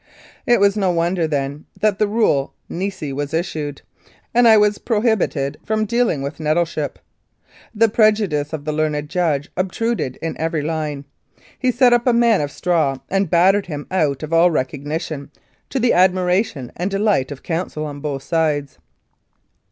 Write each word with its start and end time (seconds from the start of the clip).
It 0.47 0.59
was 0.59 0.75
no 0.75 0.89
wonder, 0.89 1.27
then, 1.27 1.65
that 1.79 1.99
the 1.99 2.07
rule 2.07 2.55
nisi 2.67 3.13
was 3.13 3.35
issued, 3.35 3.83
and 4.33 4.47
I 4.47 4.57
was 4.57 4.79
prohibited 4.79 5.59
from 5.63 5.85
dealing 5.85 6.23
with 6.23 6.39
Nettleship. 6.39 6.97
The 7.75 7.87
prejudice 7.87 8.51
of 8.51 8.65
the 8.65 8.71
learned 8.73 9.09
judge 9.09 9.51
obtruded 9.55 10.15
in 10.19 10.35
every 10.39 10.63
line. 10.63 11.05
He 11.59 11.71
set 11.71 11.93
up 11.93 12.07
a 12.07 12.13
man 12.13 12.41
of 12.41 12.49
straw 12.49 12.97
and 13.11 13.29
battered 13.29 13.67
him 13.67 13.85
out 13.91 14.23
of 14.23 14.33
all 14.33 14.49
recognition, 14.49 15.29
to 15.69 15.79
the 15.79 15.93
admiration 15.93 16.71
and 16.75 16.89
delight 16.89 17.31
of 17.31 17.43
counsel 17.43 17.85
on 17.85 17.99
both 17.99 18.23
sids. 18.23 18.79